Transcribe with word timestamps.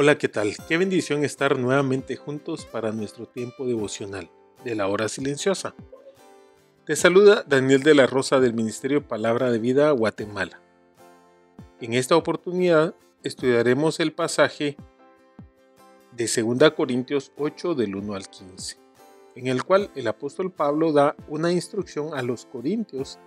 Hola, 0.00 0.16
¿qué 0.16 0.28
tal? 0.28 0.54
Qué 0.68 0.78
bendición 0.78 1.24
estar 1.24 1.58
nuevamente 1.58 2.14
juntos 2.14 2.64
para 2.66 2.92
nuestro 2.92 3.26
tiempo 3.26 3.66
devocional 3.66 4.30
de 4.62 4.76
la 4.76 4.86
hora 4.86 5.08
silenciosa. 5.08 5.74
Te 6.86 6.94
saluda 6.94 7.42
Daniel 7.48 7.82
de 7.82 7.96
la 7.96 8.06
Rosa 8.06 8.38
del 8.38 8.54
Ministerio 8.54 9.02
Palabra 9.02 9.50
de 9.50 9.58
Vida 9.58 9.90
Guatemala. 9.90 10.60
En 11.80 11.94
esta 11.94 12.14
oportunidad 12.14 12.94
estudiaremos 13.24 13.98
el 13.98 14.12
pasaje 14.12 14.76
de 16.12 16.30
2 16.44 16.70
Corintios 16.74 17.32
8 17.36 17.74
del 17.74 17.96
1 17.96 18.14
al 18.14 18.28
15, 18.28 18.76
en 19.34 19.48
el 19.48 19.64
cual 19.64 19.90
el 19.96 20.06
apóstol 20.06 20.52
Pablo 20.52 20.92
da 20.92 21.16
una 21.26 21.50
instrucción 21.50 22.14
a 22.14 22.22
los 22.22 22.46
corintios 22.46 23.18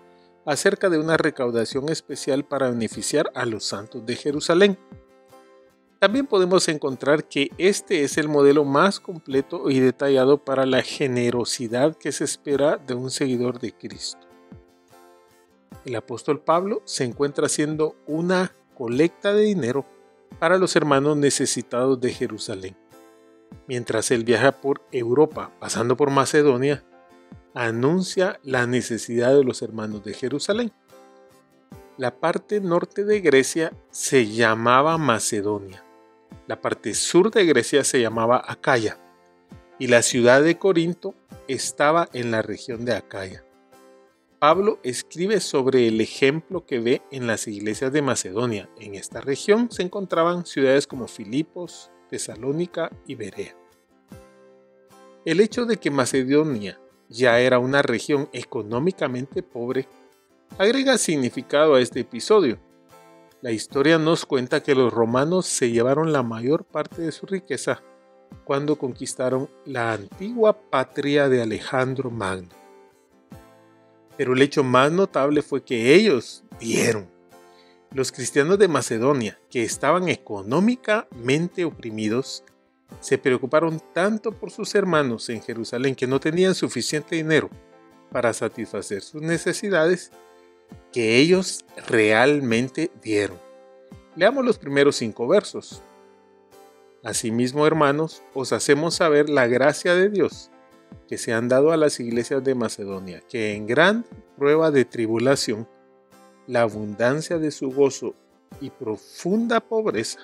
acerca 0.45 0.89
de 0.89 0.99
una 0.99 1.17
recaudación 1.17 1.89
especial 1.89 2.45
para 2.45 2.69
beneficiar 2.69 3.29
a 3.35 3.45
los 3.45 3.65
santos 3.65 4.05
de 4.05 4.15
Jerusalén. 4.15 4.77
También 6.01 6.25
podemos 6.25 6.67
encontrar 6.67 7.25
que 7.25 7.51
este 7.59 8.03
es 8.03 8.17
el 8.17 8.27
modelo 8.27 8.65
más 8.65 8.99
completo 8.99 9.69
y 9.69 9.79
detallado 9.79 10.39
para 10.39 10.65
la 10.65 10.81
generosidad 10.81 11.95
que 11.95 12.11
se 12.11 12.23
espera 12.23 12.77
de 12.77 12.95
un 12.95 13.11
seguidor 13.11 13.59
de 13.59 13.71
Cristo. 13.71 14.27
El 15.85 15.95
apóstol 15.95 16.41
Pablo 16.41 16.81
se 16.85 17.03
encuentra 17.03 17.45
haciendo 17.45 17.95
una 18.07 18.51
colecta 18.73 19.31
de 19.31 19.43
dinero 19.43 19.85
para 20.39 20.57
los 20.57 20.75
hermanos 20.75 21.17
necesitados 21.17 22.01
de 22.01 22.11
Jerusalén. 22.11 22.75
Mientras 23.67 24.09
él 24.09 24.23
viaja 24.23 24.53
por 24.53 24.81
Europa, 24.91 25.51
pasando 25.59 25.95
por 25.97 26.09
Macedonia, 26.09 26.83
anuncia 27.53 28.39
la 28.41 28.65
necesidad 28.65 29.35
de 29.35 29.43
los 29.43 29.61
hermanos 29.61 30.03
de 30.03 30.15
Jerusalén. 30.15 30.71
La 31.99 32.19
parte 32.19 32.59
norte 32.59 33.05
de 33.05 33.21
Grecia 33.21 33.71
se 33.91 34.25
llamaba 34.25 34.97
Macedonia 34.97 35.83
la 36.47 36.61
parte 36.61 36.93
sur 36.93 37.31
de 37.31 37.45
Grecia 37.45 37.83
se 37.83 38.01
llamaba 38.01 38.43
Acaya 38.45 38.97
y 39.79 39.87
la 39.87 40.01
ciudad 40.01 40.43
de 40.43 40.57
Corinto 40.57 41.15
estaba 41.47 42.09
en 42.13 42.31
la 42.31 42.41
región 42.41 42.85
de 42.85 42.93
Acaya. 42.93 43.43
Pablo 44.37 44.79
escribe 44.83 45.39
sobre 45.39 45.87
el 45.87 46.01
ejemplo 46.01 46.65
que 46.65 46.79
ve 46.79 47.01
en 47.11 47.27
las 47.27 47.47
iglesias 47.47 47.93
de 47.93 48.01
Macedonia. 48.01 48.69
En 48.79 48.95
esta 48.95 49.21
región 49.21 49.71
se 49.71 49.83
encontraban 49.83 50.45
ciudades 50.45 50.87
como 50.87 51.07
Filipos, 51.07 51.91
Tesalónica 52.09 52.91
y 53.05 53.15
Berea. 53.15 53.55
El 55.25 55.39
hecho 55.39 55.65
de 55.65 55.77
que 55.77 55.91
Macedonia 55.91 56.79
ya 57.07 57.39
era 57.39 57.59
una 57.59 57.81
región 57.81 58.29
económicamente 58.33 59.43
pobre 59.43 59.87
agrega 60.57 60.97
significado 60.97 61.75
a 61.75 61.81
este 61.81 61.99
episodio, 61.99 62.59
la 63.41 63.51
historia 63.51 63.97
nos 63.97 64.25
cuenta 64.25 64.61
que 64.61 64.75
los 64.75 64.93
romanos 64.93 65.47
se 65.47 65.71
llevaron 65.71 66.13
la 66.13 66.21
mayor 66.21 66.63
parte 66.63 67.01
de 67.01 67.11
su 67.11 67.25
riqueza 67.25 67.81
cuando 68.45 68.77
conquistaron 68.77 69.49
la 69.65 69.93
antigua 69.93 70.61
patria 70.69 71.27
de 71.27 71.41
Alejandro 71.41 72.11
Magno. 72.11 72.49
Pero 74.15 74.33
el 74.33 74.41
hecho 74.41 74.63
más 74.63 74.91
notable 74.91 75.41
fue 75.41 75.63
que 75.63 75.95
ellos 75.95 76.43
dieron. 76.59 77.09
Los 77.91 78.11
cristianos 78.11 78.59
de 78.59 78.67
Macedonia, 78.67 79.39
que 79.49 79.63
estaban 79.63 80.07
económicamente 80.07 81.65
oprimidos, 81.65 82.43
se 82.99 83.17
preocuparon 83.17 83.81
tanto 83.93 84.31
por 84.31 84.51
sus 84.51 84.75
hermanos 84.75 85.29
en 85.29 85.41
Jerusalén 85.41 85.95
que 85.95 86.07
no 86.07 86.19
tenían 86.19 86.53
suficiente 86.53 87.15
dinero 87.15 87.49
para 88.11 88.33
satisfacer 88.33 89.01
sus 89.01 89.21
necesidades 89.21 90.11
que 90.91 91.17
ellos 91.17 91.65
realmente 91.87 92.91
dieron. 93.01 93.37
Leamos 94.15 94.45
los 94.45 94.57
primeros 94.57 94.97
cinco 94.97 95.27
versos. 95.27 95.81
Asimismo, 97.03 97.65
hermanos, 97.65 98.21
os 98.33 98.53
hacemos 98.53 98.95
saber 98.95 99.29
la 99.29 99.47
gracia 99.47 99.95
de 99.95 100.09
Dios 100.09 100.51
que 101.07 101.17
se 101.17 101.33
han 101.33 101.47
dado 101.47 101.71
a 101.71 101.77
las 101.77 101.99
iglesias 101.99 102.43
de 102.43 102.55
Macedonia, 102.55 103.21
que 103.27 103.53
en 103.53 103.67
gran 103.67 104.05
prueba 104.37 104.71
de 104.71 104.85
tribulación, 104.85 105.67
la 106.47 106.61
abundancia 106.61 107.37
de 107.37 107.51
su 107.51 107.71
gozo 107.71 108.15
y 108.59 108.69
profunda 108.69 109.59
pobreza 109.59 110.19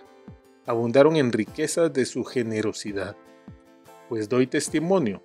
abundaron 0.65 1.15
en 1.15 1.31
riquezas 1.31 1.91
de 1.93 2.05
su 2.05 2.23
generosidad. 2.23 3.15
Pues 4.09 4.29
doy 4.29 4.47
testimonio 4.47 5.23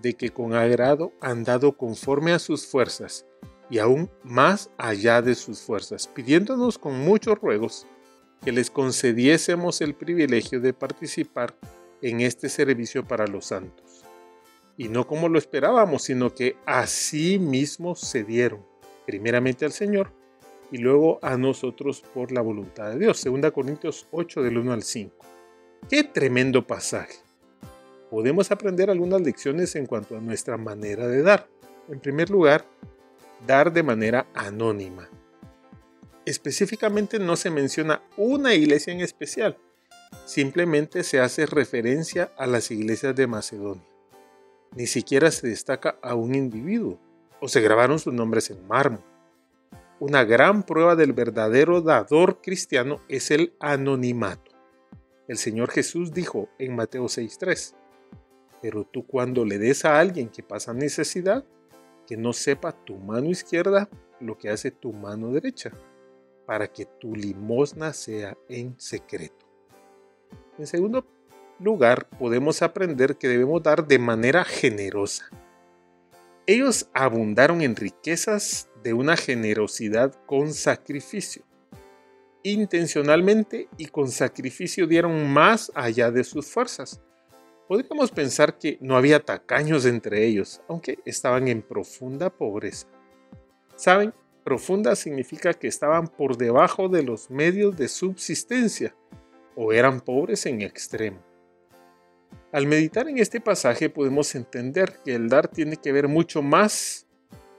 de 0.00 0.14
que 0.14 0.30
con 0.30 0.54
agrado 0.54 1.12
han 1.20 1.44
dado 1.44 1.76
conforme 1.76 2.32
a 2.32 2.38
sus 2.38 2.66
fuerzas 2.66 3.26
y 3.72 3.78
aún 3.78 4.10
más 4.22 4.70
allá 4.76 5.22
de 5.22 5.34
sus 5.34 5.62
fuerzas, 5.62 6.06
pidiéndonos 6.06 6.76
con 6.76 7.00
muchos 7.00 7.38
ruegos 7.38 7.86
que 8.44 8.52
les 8.52 8.70
concediésemos 8.70 9.80
el 9.80 9.94
privilegio 9.94 10.60
de 10.60 10.74
participar 10.74 11.56
en 12.02 12.20
este 12.20 12.50
servicio 12.50 13.08
para 13.08 13.26
los 13.26 13.46
santos. 13.46 14.04
Y 14.76 14.88
no 14.88 15.06
como 15.06 15.30
lo 15.30 15.38
esperábamos, 15.38 16.02
sino 16.02 16.34
que 16.34 16.54
así 16.66 17.38
mismo 17.38 17.94
se 17.94 18.24
dieron, 18.24 18.62
primeramente 19.06 19.64
al 19.64 19.72
Señor 19.72 20.12
y 20.70 20.76
luego 20.76 21.18
a 21.22 21.38
nosotros 21.38 22.02
por 22.12 22.30
la 22.30 22.42
voluntad 22.42 22.90
de 22.90 22.98
Dios. 22.98 23.24
2 23.24 23.52
Corintios 23.52 24.06
8 24.10 24.42
del 24.42 24.58
1 24.58 24.70
al 24.70 24.82
5. 24.82 25.16
Qué 25.88 26.04
tremendo 26.04 26.66
pasaje. 26.66 27.20
Podemos 28.10 28.50
aprender 28.50 28.90
algunas 28.90 29.22
lecciones 29.22 29.74
en 29.76 29.86
cuanto 29.86 30.14
a 30.14 30.20
nuestra 30.20 30.58
manera 30.58 31.08
de 31.08 31.22
dar. 31.22 31.48
En 31.88 32.00
primer 32.00 32.28
lugar, 32.28 32.66
dar 33.46 33.72
de 33.72 33.82
manera 33.82 34.26
anónima. 34.34 35.08
Específicamente 36.24 37.18
no 37.18 37.36
se 37.36 37.50
menciona 37.50 38.02
una 38.16 38.54
iglesia 38.54 38.92
en 38.92 39.00
especial, 39.00 39.58
simplemente 40.24 41.02
se 41.02 41.20
hace 41.20 41.46
referencia 41.46 42.32
a 42.36 42.46
las 42.46 42.70
iglesias 42.70 43.16
de 43.16 43.26
Macedonia. 43.26 43.88
Ni 44.74 44.86
siquiera 44.86 45.30
se 45.30 45.48
destaca 45.48 45.98
a 46.02 46.14
un 46.14 46.34
individuo 46.34 46.98
o 47.40 47.48
se 47.48 47.60
grabaron 47.60 47.98
sus 47.98 48.14
nombres 48.14 48.50
en 48.50 48.66
mármol. 48.66 49.04
Una 49.98 50.24
gran 50.24 50.62
prueba 50.64 50.96
del 50.96 51.12
verdadero 51.12 51.80
dador 51.82 52.40
cristiano 52.40 53.00
es 53.08 53.30
el 53.30 53.54
anonimato. 53.60 54.52
El 55.28 55.36
Señor 55.36 55.70
Jesús 55.70 56.12
dijo 56.12 56.48
en 56.58 56.74
Mateo 56.74 57.04
6:3, 57.04 57.74
pero 58.60 58.84
tú 58.84 59.06
cuando 59.06 59.44
le 59.44 59.58
des 59.58 59.84
a 59.84 59.98
alguien 59.98 60.28
que 60.28 60.42
pasa 60.42 60.72
necesidad, 60.72 61.44
que 62.12 62.18
no 62.18 62.34
sepa 62.34 62.72
tu 62.72 62.98
mano 62.98 63.30
izquierda 63.30 63.88
lo 64.20 64.36
que 64.36 64.50
hace 64.50 64.70
tu 64.70 64.92
mano 64.92 65.32
derecha, 65.32 65.70
para 66.44 66.70
que 66.70 66.84
tu 66.84 67.16
limosna 67.16 67.94
sea 67.94 68.36
en 68.50 68.78
secreto. 68.78 69.46
En 70.58 70.66
segundo 70.66 71.06
lugar, 71.58 72.06
podemos 72.18 72.60
aprender 72.60 73.16
que 73.16 73.28
debemos 73.28 73.62
dar 73.62 73.86
de 73.86 73.98
manera 73.98 74.44
generosa. 74.44 75.30
Ellos 76.46 76.90
abundaron 76.92 77.62
en 77.62 77.76
riquezas 77.76 78.68
de 78.82 78.92
una 78.92 79.16
generosidad 79.16 80.14
con 80.26 80.52
sacrificio. 80.52 81.44
Intencionalmente 82.42 83.70
y 83.78 83.86
con 83.86 84.10
sacrificio 84.10 84.86
dieron 84.86 85.32
más 85.32 85.72
allá 85.74 86.10
de 86.10 86.24
sus 86.24 86.46
fuerzas 86.46 87.00
Podríamos 87.72 88.10
pensar 88.10 88.58
que 88.58 88.76
no 88.82 88.98
había 88.98 89.24
tacaños 89.24 89.86
entre 89.86 90.26
ellos, 90.26 90.60
aunque 90.68 90.98
estaban 91.06 91.48
en 91.48 91.62
profunda 91.62 92.28
pobreza. 92.28 92.86
¿Saben? 93.76 94.12
Profunda 94.44 94.94
significa 94.94 95.54
que 95.54 95.68
estaban 95.68 96.06
por 96.06 96.36
debajo 96.36 96.90
de 96.90 97.02
los 97.02 97.30
medios 97.30 97.74
de 97.78 97.88
subsistencia 97.88 98.94
o 99.56 99.72
eran 99.72 100.02
pobres 100.02 100.44
en 100.44 100.60
extremo. 100.60 101.24
Al 102.52 102.66
meditar 102.66 103.08
en 103.08 103.16
este 103.16 103.40
pasaje 103.40 103.88
podemos 103.88 104.34
entender 104.34 104.98
que 105.02 105.14
el 105.14 105.30
dar 105.30 105.48
tiene 105.48 105.78
que 105.78 105.92
ver 105.92 106.08
mucho 106.08 106.42
más 106.42 107.06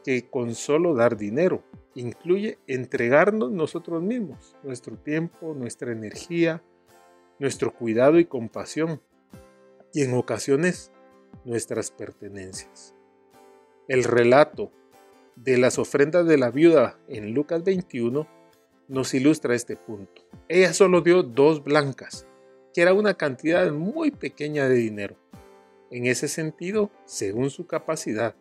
que 0.05 0.29
con 0.29 0.53
solo 0.53 0.93
dar 0.93 1.17
dinero. 1.17 1.63
Incluye 1.95 2.59
entregarnos 2.67 3.51
nosotros 3.51 4.03
mismos, 4.03 4.55
nuestro 4.61 4.95
tiempo, 4.95 5.55
nuestra 5.55 5.91
energía, 5.91 6.61
nuestro 7.39 7.73
cuidado 7.73 8.19
y 8.19 8.25
compasión 8.25 9.01
y 9.93 10.01
en 10.01 10.13
ocasiones 10.15 10.91
nuestras 11.45 11.91
pertenencias. 11.91 12.95
El 13.87 14.03
relato 14.03 14.71
de 15.35 15.57
las 15.57 15.77
ofrendas 15.77 16.25
de 16.25 16.37
la 16.37 16.51
viuda 16.51 16.99
en 17.07 17.33
Lucas 17.33 17.63
21 17.63 18.27
nos 18.87 19.13
ilustra 19.13 19.55
este 19.55 19.75
punto. 19.75 20.23
Ella 20.47 20.73
solo 20.73 21.01
dio 21.01 21.23
dos 21.23 21.63
blancas, 21.63 22.27
que 22.73 22.81
era 22.81 22.93
una 22.93 23.13
cantidad 23.13 23.71
muy 23.71 24.11
pequeña 24.11 24.67
de 24.67 24.75
dinero. 24.75 25.15
En 25.91 26.07
ese 26.07 26.27
sentido, 26.27 26.91
según 27.05 27.49
su 27.49 27.67
capacidad. 27.67 28.35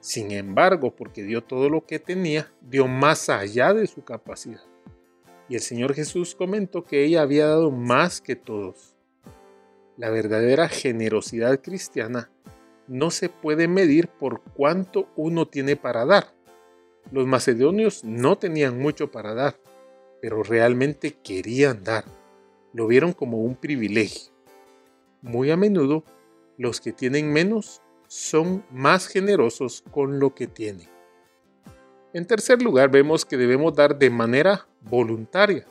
Sin 0.00 0.30
embargo, 0.32 0.94
porque 0.94 1.22
dio 1.22 1.42
todo 1.42 1.68
lo 1.68 1.86
que 1.86 1.98
tenía, 1.98 2.52
dio 2.60 2.86
más 2.86 3.28
allá 3.28 3.72
de 3.72 3.86
su 3.86 4.04
capacidad. 4.04 4.62
Y 5.48 5.54
el 5.54 5.60
Señor 5.60 5.94
Jesús 5.94 6.34
comentó 6.34 6.84
que 6.84 7.04
ella 7.04 7.22
había 7.22 7.46
dado 7.46 7.70
más 7.70 8.20
que 8.20 8.34
todos. 8.34 8.95
La 9.96 10.10
verdadera 10.10 10.68
generosidad 10.68 11.60
cristiana 11.62 12.30
no 12.86 13.10
se 13.10 13.28
puede 13.28 13.66
medir 13.66 14.08
por 14.08 14.42
cuánto 14.42 15.08
uno 15.16 15.46
tiene 15.48 15.74
para 15.76 16.04
dar. 16.04 16.34
Los 17.10 17.26
macedonios 17.26 18.04
no 18.04 18.36
tenían 18.36 18.78
mucho 18.78 19.10
para 19.10 19.34
dar, 19.34 19.56
pero 20.20 20.42
realmente 20.42 21.12
querían 21.12 21.82
dar. 21.82 22.04
Lo 22.72 22.86
vieron 22.86 23.12
como 23.12 23.38
un 23.38 23.56
privilegio. 23.56 24.32
Muy 25.22 25.50
a 25.50 25.56
menudo, 25.56 26.04
los 26.58 26.80
que 26.80 26.92
tienen 26.92 27.32
menos 27.32 27.80
son 28.06 28.64
más 28.70 29.08
generosos 29.08 29.82
con 29.90 30.20
lo 30.20 30.34
que 30.34 30.46
tienen. 30.46 30.88
En 32.12 32.26
tercer 32.26 32.62
lugar, 32.62 32.90
vemos 32.90 33.24
que 33.24 33.36
debemos 33.36 33.74
dar 33.74 33.98
de 33.98 34.10
manera 34.10 34.66
voluntaria. 34.82 35.66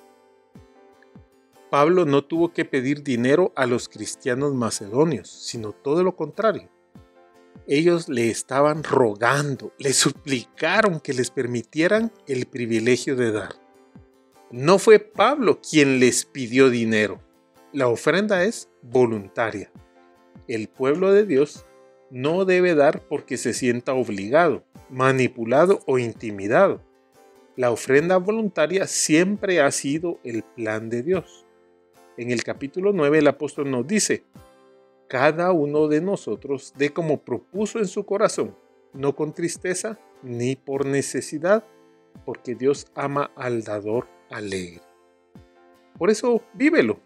Pablo 1.69 2.05
no 2.05 2.23
tuvo 2.23 2.53
que 2.53 2.65
pedir 2.65 3.03
dinero 3.03 3.51
a 3.55 3.65
los 3.65 3.89
cristianos 3.89 4.53
macedonios, 4.53 5.29
sino 5.29 5.71
todo 5.71 6.03
lo 6.03 6.15
contrario. 6.15 6.69
Ellos 7.67 8.09
le 8.09 8.29
estaban 8.29 8.83
rogando, 8.83 9.73
le 9.79 9.93
suplicaron 9.93 10.99
que 10.99 11.13
les 11.13 11.31
permitieran 11.31 12.11
el 12.27 12.45
privilegio 12.45 13.15
de 13.15 13.31
dar. 13.31 13.55
No 14.51 14.77
fue 14.77 14.99
Pablo 14.99 15.59
quien 15.59 15.99
les 15.99 16.25
pidió 16.25 16.69
dinero. 16.69 17.19
La 17.73 17.87
ofrenda 17.87 18.43
es 18.43 18.69
voluntaria. 18.83 19.71
El 20.47 20.69
pueblo 20.69 21.11
de 21.11 21.25
Dios 21.25 21.65
no 22.11 22.45
debe 22.45 22.75
dar 22.75 23.01
porque 23.07 23.37
se 23.37 23.53
sienta 23.53 23.93
obligado, 23.93 24.63
manipulado 24.89 25.79
o 25.87 25.97
intimidado. 25.97 26.81
La 27.55 27.71
ofrenda 27.71 28.17
voluntaria 28.17 28.85
siempre 28.85 29.61
ha 29.61 29.71
sido 29.71 30.19
el 30.23 30.43
plan 30.43 30.89
de 30.89 31.01
Dios. 31.01 31.44
En 32.17 32.31
el 32.31 32.43
capítulo 32.43 32.93
9 32.93 33.19
el 33.19 33.27
apóstol 33.27 33.69
nos 33.69 33.85
dice, 33.85 34.23
cada 35.09 35.51
uno 35.51 35.87
de 35.89 35.99
nosotros 35.99 36.73
dé 36.77 36.91
como 36.91 37.21
propuso 37.21 37.79
en 37.79 37.87
su 37.87 38.05
corazón, 38.05 38.55
no 38.93 39.15
con 39.15 39.33
tristeza 39.33 39.99
ni 40.23 40.55
por 40.55 40.85
necesidad, 40.85 41.65
porque 42.25 42.55
Dios 42.55 42.87
ama 42.95 43.31
al 43.35 43.63
dador 43.63 44.07
alegre. 44.29 44.81
Por 45.97 46.09
eso 46.09 46.41
vívelo, 46.53 46.99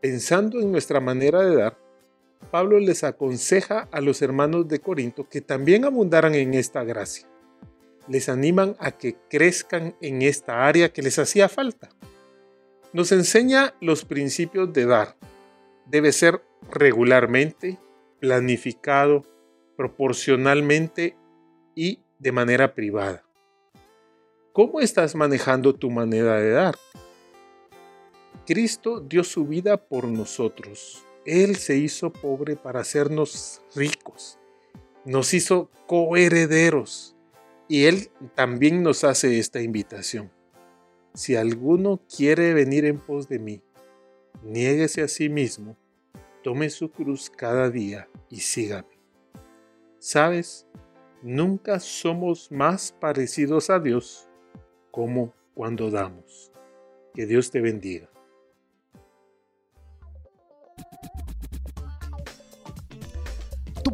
pensando 0.00 0.60
en 0.60 0.70
nuestra 0.70 1.00
manera 1.00 1.42
de 1.42 1.56
dar, 1.56 1.78
Pablo 2.52 2.78
les 2.78 3.02
aconseja 3.02 3.88
a 3.90 4.00
los 4.00 4.22
hermanos 4.22 4.68
de 4.68 4.78
Corinto 4.80 5.28
que 5.28 5.40
también 5.40 5.84
abundaran 5.84 6.34
en 6.34 6.54
esta 6.54 6.84
gracia. 6.84 7.28
Les 8.08 8.28
animan 8.28 8.76
a 8.78 8.92
que 8.92 9.16
crezcan 9.28 9.96
en 10.00 10.22
esta 10.22 10.66
área 10.66 10.92
que 10.92 11.02
les 11.02 11.18
hacía 11.18 11.48
falta. 11.48 11.88
Nos 12.92 13.12
enseña 13.12 13.74
los 13.80 14.04
principios 14.04 14.72
de 14.72 14.86
dar. 14.86 15.16
Debe 15.86 16.12
ser 16.12 16.42
regularmente, 16.70 17.78
planificado, 18.20 19.24
proporcionalmente 19.76 21.16
y 21.74 22.00
de 22.18 22.32
manera 22.32 22.74
privada. 22.74 23.24
¿Cómo 24.52 24.80
estás 24.80 25.14
manejando 25.14 25.74
tu 25.74 25.90
manera 25.90 26.36
de 26.36 26.50
dar? 26.50 26.74
Cristo 28.46 29.00
dio 29.00 29.24
su 29.24 29.46
vida 29.46 29.76
por 29.76 30.06
nosotros 30.06 31.06
él 31.24 31.56
se 31.56 31.76
hizo 31.76 32.12
pobre 32.12 32.56
para 32.56 32.80
hacernos 32.80 33.62
ricos. 33.74 34.38
Nos 35.04 35.34
hizo 35.34 35.70
coherederos. 35.86 37.16
Y 37.68 37.84
Él 37.84 38.10
también 38.34 38.82
nos 38.82 39.04
hace 39.04 39.38
esta 39.38 39.62
invitación. 39.62 40.30
Si 41.14 41.36
alguno 41.36 42.00
quiere 42.14 42.54
venir 42.54 42.84
en 42.84 42.98
pos 42.98 43.28
de 43.28 43.38
mí, 43.38 43.62
niéguese 44.42 45.02
a 45.02 45.08
sí 45.08 45.28
mismo, 45.28 45.76
tome 46.42 46.70
su 46.70 46.90
cruz 46.90 47.30
cada 47.30 47.70
día 47.70 48.08
y 48.28 48.40
sígame. 48.40 48.98
¿Sabes? 49.98 50.66
Nunca 51.22 51.78
somos 51.80 52.50
más 52.50 52.92
parecidos 52.92 53.70
a 53.70 53.78
Dios 53.78 54.28
como 54.90 55.34
cuando 55.54 55.90
damos. 55.90 56.50
Que 57.14 57.26
Dios 57.26 57.50
te 57.50 57.60
bendiga. 57.60 58.12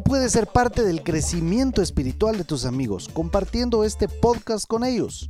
puedes 0.09 0.31
ser 0.31 0.47
parte 0.47 0.83
del 0.83 1.03
crecimiento 1.03 1.83
espiritual 1.83 2.35
de 2.35 2.43
tus 2.43 2.65
amigos 2.65 3.07
compartiendo 3.13 3.83
este 3.83 4.07
podcast 4.07 4.65
con 4.65 4.83
ellos. 4.83 5.29